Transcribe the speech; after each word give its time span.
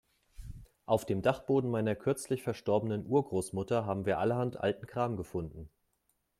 Auf 0.87 1.05
dem 1.05 1.21
Dachboden 1.21 1.69
meiner 1.69 1.93
kürzlich 1.93 2.41
verstorbenen 2.41 3.05
Urgroßmutter 3.05 3.85
haben 3.85 4.07
wir 4.07 4.17
allerhand 4.17 4.57
alten 4.57 4.87
Kram 4.87 5.15
gefunden. 5.15 5.69